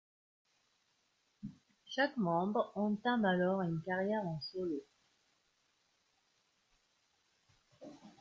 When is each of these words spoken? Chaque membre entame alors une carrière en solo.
Chaque 1.85 2.17
membre 2.17 2.71
entame 2.73 3.23
alors 3.23 3.61
une 3.61 3.83
carrière 3.83 4.25
en 4.27 4.41
solo. 4.51 4.81